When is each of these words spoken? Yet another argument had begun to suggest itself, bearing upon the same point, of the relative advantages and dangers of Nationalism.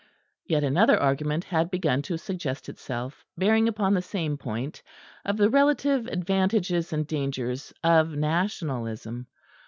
Yet 0.47 0.63
another 0.63 0.99
argument 0.99 1.43
had 1.43 1.69
begun 1.69 2.01
to 2.09 2.17
suggest 2.17 2.67
itself, 2.69 3.23
bearing 3.37 3.67
upon 3.67 3.93
the 3.93 4.01
same 4.01 4.35
point, 4.35 4.81
of 5.23 5.37
the 5.37 5.47
relative 5.47 6.07
advantages 6.07 6.91
and 6.91 7.05
dangers 7.05 7.71
of 7.83 8.09
Nationalism. 8.15 9.27